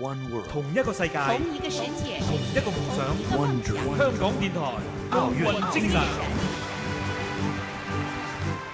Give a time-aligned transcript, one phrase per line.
[0.00, 2.98] 同一个世界，同一个世界，同一个梦想。
[3.96, 4.60] 香港电台
[5.10, 6.00] 奥运精神。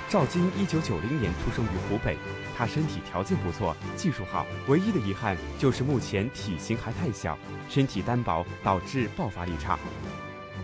[0.09, 2.17] 赵晶一九九零年出生于湖北，
[2.57, 9.79] 她身体条件不错，技术好，唯一的遗憾就是目前体型还太小，身体单薄，导致爆发力差。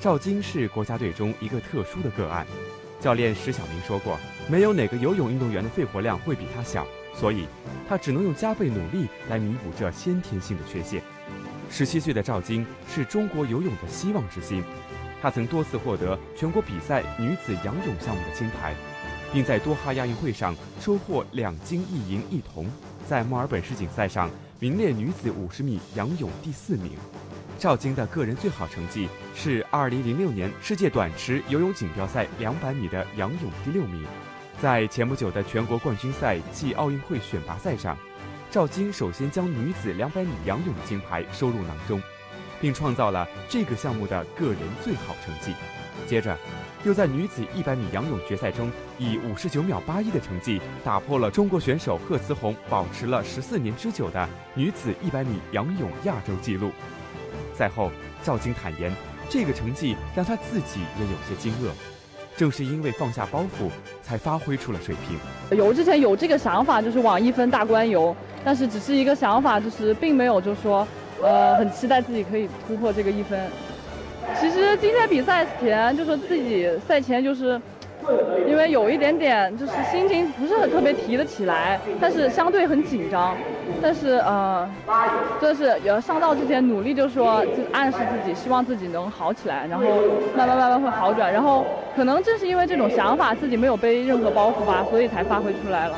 [0.01, 2.47] 赵晶是国家队中一个特殊的个案，
[2.99, 4.19] 教练石晓明说过，
[4.49, 6.87] 没有哪个游泳运动员的肺活量会比他小。
[7.19, 7.47] 所以，
[7.89, 11.03] 他只能用加倍努力来弥补这先天性的缺陷。
[11.71, 14.63] 十七岁的赵晶是中国游泳的希望之星，
[15.21, 18.75] 她曾多次获得全国比赛女子仰泳项目的金牌，
[19.33, 22.71] 并在多哈亚运会上收获两金一银一铜，
[23.09, 24.31] 在墨尔本世锦赛上
[24.61, 26.93] 名列女子五十米仰泳第四名。
[27.59, 34.05] 赵晶的个人最好成绩是二零零六年世界短池游泳锦标赛两百米的仰泳第六名。
[34.61, 37.97] 在前不久的全国冠军赛暨奥运会选拔赛上，
[38.51, 42.03] 赵晶首先将女子200米仰泳金牌收入囊中，
[42.59, 45.53] 并创造了这个项目的个人最好成绩。
[46.07, 46.35] 接着，
[46.85, 56.71] 又在女子100米仰泳决赛中以59秒81的成绩打破了中国选手贺慈红保持了14年之久的女子100米仰泳亚洲纪录。
[57.55, 58.91] 赛后，赵晶坦言，
[59.29, 61.71] 这个成绩让她自己也有些惊愕。
[62.37, 63.71] 正是因为放下包袱，
[64.03, 65.59] 才发挥出了水平。
[65.59, 70.87] 游之前有这个想法，就是往一分大关游，但是只是一个想法，就是并没有就说，
[71.23, 73.41] 呃，很期待自己可以突破这个一分。
[74.39, 77.61] 其实今天比赛前，就是自己赛前就是。
[78.47, 83.37] 因为有一点点，就是心情不是很特别提得起来，但是相对很紧张，
[83.83, 84.69] 但是呃，
[85.41, 89.85] 就是要上道之前努力，就说就暗示自己，希望自己能好起来，然后
[90.37, 91.67] 慢慢慢慢会好转，然后
[91.97, 95.95] 可能正是因为这种想法，自己没有背任何包袱吧，所以才发挥出来了。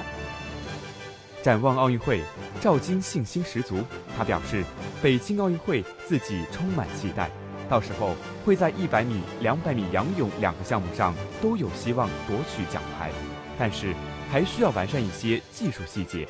[1.42, 2.20] 展望奥运会，
[2.60, 3.76] 赵晶信心十足，
[4.16, 4.64] 他表示，
[5.02, 7.30] 北京奥运会自己充满期待。
[7.68, 13.10] 到时候会在一百米、两百米仰泳两个项目上都有希望夺取奖牌，
[13.58, 13.94] 但是
[14.30, 16.26] 还需要完善一些技术细节。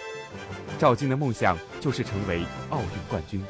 [0.78, 3.41] 赵晶的梦想就是成为奥运冠军。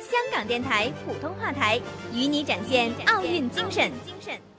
[0.00, 1.80] 香港电台普通话台
[2.12, 3.92] 与你展现奥运精神。
[4.04, 4.55] 精神。